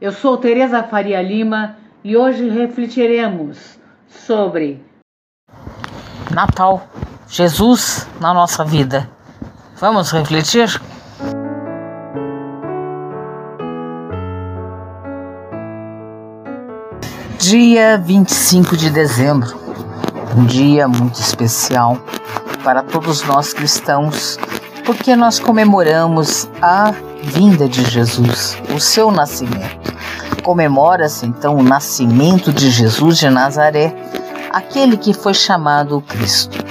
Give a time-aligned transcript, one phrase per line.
[0.00, 4.82] Eu sou Tereza Faria Lima e hoje refletiremos sobre
[6.30, 6.88] Natal,
[7.28, 9.06] Jesus na nossa vida.
[9.76, 10.80] Vamos refletir?
[17.40, 19.58] Dia 25 de dezembro,
[20.36, 21.96] um dia muito especial
[22.62, 24.38] para todos nós cristãos,
[24.84, 29.94] porque nós comemoramos a vinda de Jesus, o seu nascimento.
[30.42, 33.96] Comemora-se então o nascimento de Jesus de Nazaré,
[34.52, 36.62] aquele que foi chamado Cristo.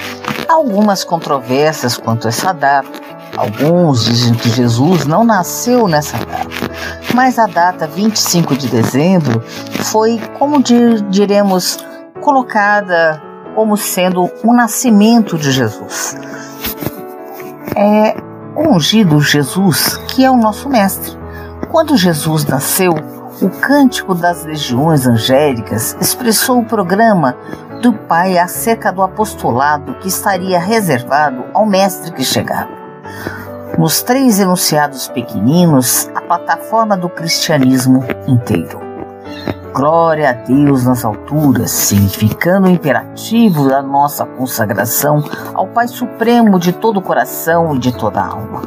[0.48, 2.88] Há algumas controvérsias quanto a essa data.
[3.36, 6.69] Alguns dizem que Jesus não nasceu nessa data
[7.14, 9.42] mas a data 25 de dezembro
[9.84, 11.78] foi, como diremos,
[12.20, 13.20] colocada
[13.54, 16.16] como sendo o nascimento de Jesus.
[17.76, 18.14] É
[18.54, 21.18] o ungido Jesus que é o nosso mestre.
[21.70, 22.94] Quando Jesus nasceu,
[23.42, 27.36] o cântico das legiões angélicas expressou o programa
[27.80, 32.79] do Pai acerca do apostolado que estaria reservado ao mestre que chegava.
[33.78, 38.80] Nos três enunciados pequeninos, a plataforma do cristianismo inteiro.
[39.72, 45.22] Glória a Deus nas alturas, significando o imperativo da nossa consagração
[45.54, 48.62] ao Pai Supremo de todo o coração e de toda a alma.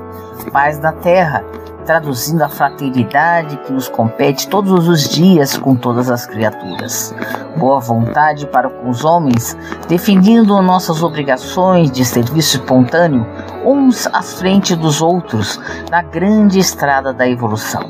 [0.52, 1.44] Paz na terra,
[1.86, 7.14] traduzindo a fraternidade que nos compete todos os dias com todas as criaturas.
[7.58, 9.56] Boa vontade para com os homens,
[9.88, 13.28] definindo nossas obrigações de serviço espontâneo,
[13.66, 17.84] uns à frente dos outros, na grande estrada da evolução.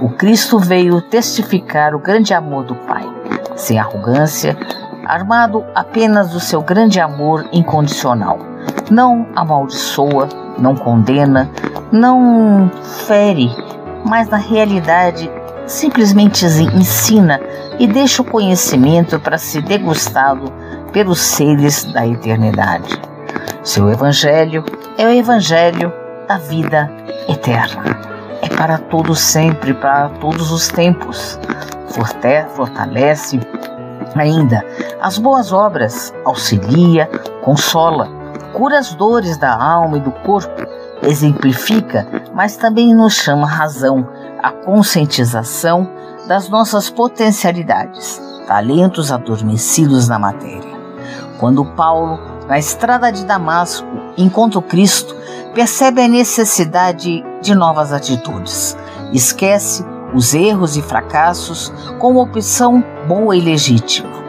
[0.00, 3.08] O Cristo veio testificar o grande amor do Pai,
[3.56, 4.56] sem arrogância,
[5.06, 8.38] armado apenas do seu grande amor incondicional.
[8.90, 10.28] Não amaldiçoa,
[10.58, 11.50] não condena,
[11.90, 12.70] não
[13.06, 13.50] fere,
[14.04, 15.30] mas na realidade
[15.66, 17.40] simplesmente ensina
[17.78, 20.52] e deixa o conhecimento para ser degustado
[20.92, 23.00] pelos seres da eternidade.
[23.62, 24.64] Seu evangelho
[24.96, 25.92] é o evangelho
[26.28, 26.90] da vida
[27.28, 27.98] eterna.
[28.42, 31.38] É para todos sempre, para todos os tempos.
[32.54, 33.40] Fortalece
[34.14, 34.64] ainda
[35.00, 37.06] as boas obras, auxilia,
[37.42, 38.08] consola,
[38.52, 40.66] cura as dores da alma e do corpo,
[41.02, 44.08] exemplifica, mas também nos chama razão,
[44.42, 45.88] a conscientização
[46.26, 50.76] das nossas potencialidades, talentos adormecidos na matéria.
[51.38, 52.18] Quando Paulo,
[52.48, 53.86] na estrada de Damasco,
[54.16, 55.14] encontra o Cristo,
[55.54, 58.76] percebe a necessidade de novas atitudes.
[59.12, 59.84] Esquece
[60.14, 64.26] os erros e fracassos como opção boa e legítima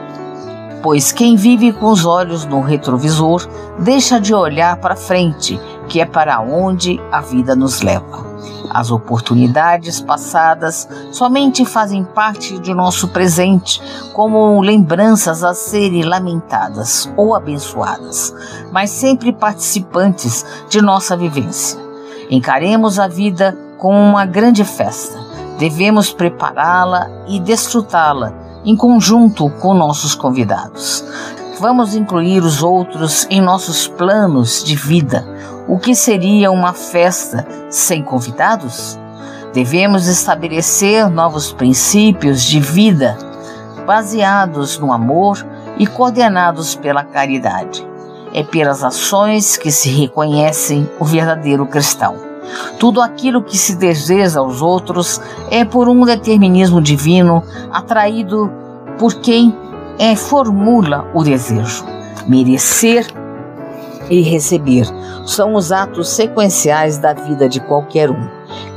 [0.82, 3.48] pois quem vive com os olhos no retrovisor
[3.80, 8.27] deixa de olhar para frente, que é para onde a vida nos leva.
[8.70, 13.82] As oportunidades passadas somente fazem parte de nosso presente,
[14.14, 18.34] como lembranças a serem lamentadas ou abençoadas,
[18.72, 21.80] mas sempre participantes de nossa vivência.
[22.30, 25.18] Encaremos a vida como uma grande festa.
[25.58, 28.34] Devemos prepará-la e desfrutá-la
[28.66, 31.04] em conjunto com nossos convidados.
[31.60, 35.26] Vamos incluir os outros em nossos planos de vida.
[35.68, 38.98] O que seria uma festa sem convidados?
[39.54, 43.18] Devemos estabelecer novos princípios de vida
[43.86, 45.46] baseados no amor
[45.78, 47.86] e coordenados pela caridade.
[48.34, 52.16] É pelas ações que se reconhecem o verdadeiro cristão.
[52.80, 55.20] Tudo aquilo que se deseja aos outros
[55.52, 58.50] é por um determinismo divino atraído
[58.98, 59.54] por quem
[60.00, 61.84] é, formula o desejo.
[62.26, 63.06] Merecer
[64.10, 64.86] e receber
[65.26, 68.28] são os atos sequenciais da vida de qualquer um.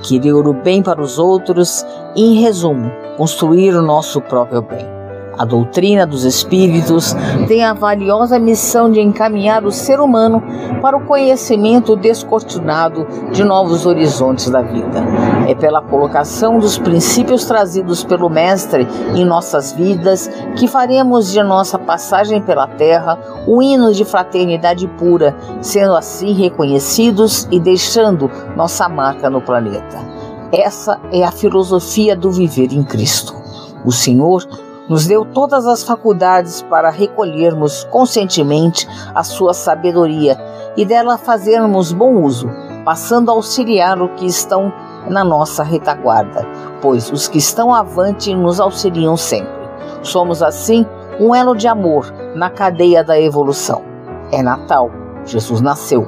[0.02, 1.84] Querer o bem para os outros
[2.16, 4.99] e, em resumo, construir o nosso próprio bem.
[5.40, 7.16] A doutrina dos espíritos
[7.48, 10.42] tem a valiosa missão de encaminhar o ser humano
[10.82, 15.02] para o conhecimento descortinado de novos horizontes da vida.
[15.48, 21.78] É pela colocação dos princípios trazidos pelo Mestre em nossas vidas que faremos de nossa
[21.78, 29.30] passagem pela Terra um hino de fraternidade pura, sendo assim reconhecidos e deixando nossa marca
[29.30, 29.96] no planeta.
[30.52, 33.34] Essa é a filosofia do viver em Cristo.
[33.86, 34.46] O Senhor
[34.90, 40.36] nos deu todas as faculdades para recolhermos conscientemente a sua sabedoria
[40.76, 42.50] e dela fazermos bom uso,
[42.84, 44.72] passando a auxiliar o que estão
[45.08, 46.44] na nossa retaguarda,
[46.82, 49.60] pois os que estão avante nos auxiliam sempre.
[50.02, 50.84] Somos assim
[51.20, 53.82] um elo de amor na cadeia da evolução.
[54.32, 54.90] É Natal,
[55.24, 56.04] Jesus nasceu.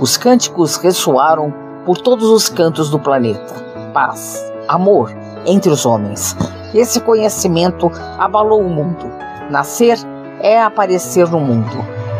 [0.00, 1.54] Os cânticos ressoaram
[1.86, 3.54] por todos os cantos do planeta.
[3.92, 5.12] Paz, amor
[5.46, 6.36] entre os homens.
[6.74, 9.06] Esse conhecimento abalou o mundo.
[9.48, 9.96] Nascer
[10.40, 11.70] é aparecer no mundo.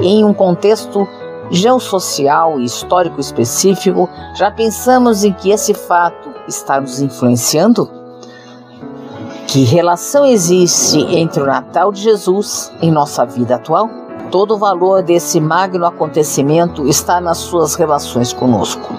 [0.00, 1.06] Em um contexto
[1.50, 7.90] geossocial e histórico específico, já pensamos em que esse fato está nos influenciando?
[9.46, 14.03] Que relação existe entre o Natal de Jesus e nossa vida atual?
[14.34, 18.92] Todo o valor desse magno acontecimento está nas suas relações conosco.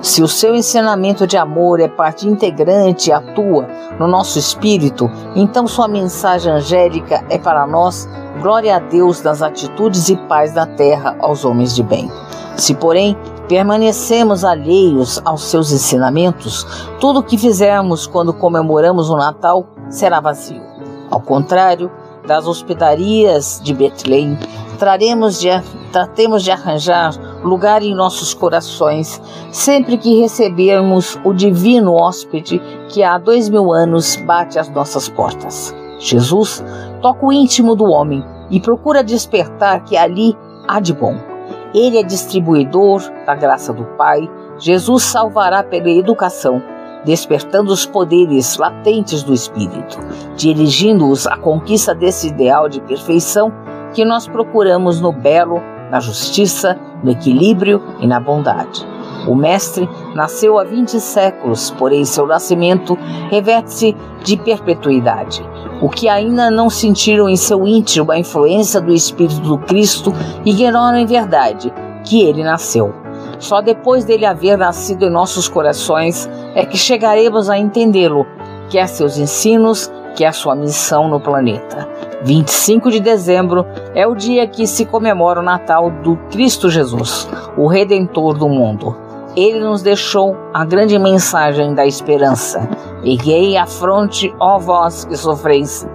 [0.00, 3.68] Se o seu ensinamento de amor é parte integrante e atua
[4.00, 8.08] no nosso espírito, então sua mensagem angélica é para nós
[8.40, 12.10] glória a Deus das atitudes e paz da terra aos homens de bem.
[12.56, 13.14] Se, porém,
[13.46, 16.66] permanecemos alheios aos seus ensinamentos,
[16.98, 20.62] tudo o que fizermos quando comemoramos o Natal será vazio.
[21.10, 21.90] Ao contrário,
[22.28, 24.38] das hospedarias de Betlém,
[24.78, 25.48] traremos de,
[25.90, 29.20] tratemos de arranjar lugar em nossos corações
[29.50, 32.60] sempre que recebermos o divino hóspede
[32.90, 35.74] que há dois mil anos bate às nossas portas.
[35.98, 36.62] Jesus
[37.00, 40.36] toca o íntimo do homem e procura despertar que ali
[40.68, 41.16] há de bom.
[41.74, 44.30] Ele é distribuidor da graça do Pai.
[44.58, 46.62] Jesus salvará pela educação,
[47.04, 49.98] despertando os poderes latentes do Espírito,
[50.36, 53.52] dirigindo-os à conquista desse ideal de perfeição
[53.94, 55.60] que nós procuramos no belo,
[55.90, 58.86] na justiça, no equilíbrio e na bondade.
[59.26, 62.96] O Mestre nasceu há 20 séculos, porém seu nascimento
[63.30, 65.42] reverte-se de perpetuidade.
[65.82, 70.12] O que ainda não sentiram em seu íntimo a influência do Espírito do Cristo
[70.44, 71.72] ignoram em verdade
[72.04, 72.92] que ele nasceu.
[73.38, 78.26] Só depois dele haver nascido em nossos corações é que chegaremos a entendê-lo,
[78.68, 81.88] quer seus ensinos, quer sua missão no planeta.
[82.24, 83.64] 25 de dezembro
[83.94, 88.96] é o dia que se comemora o Natal do Cristo Jesus, o Redentor do mundo.
[89.36, 92.68] Ele nos deixou a grande mensagem da esperança.
[93.04, 95.86] Erguei a fronte, ó vós que sofreis.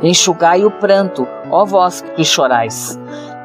[0.00, 2.96] Enxugai o pranto, ó vós que chorais.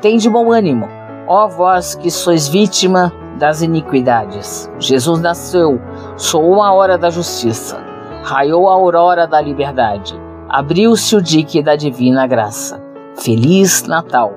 [0.01, 0.88] Tende bom ânimo,
[1.29, 4.69] ó vós que sois vítima das iniquidades.
[4.79, 5.79] Jesus nasceu,
[6.17, 7.77] soou a hora da justiça,
[8.23, 12.81] raiou a aurora da liberdade, abriu-se o dique da divina graça.
[13.21, 14.33] Feliz Natal!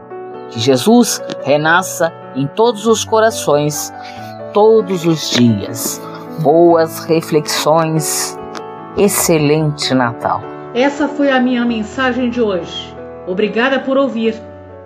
[0.51, 3.93] Que Jesus renasça em todos os corações
[4.53, 6.01] todos os dias.
[6.43, 8.39] Boas reflexões.
[8.97, 10.43] Excelente Natal.
[10.75, 12.95] Essa foi a minha mensagem de hoje.
[13.27, 14.52] Obrigada por ouvir.